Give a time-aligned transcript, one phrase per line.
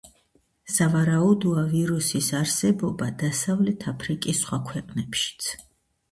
[0.75, 5.51] სავარაუდოა ვირუსის არსებობა დასავლეთ აფრიკის სხვა ქვეყნებშიც.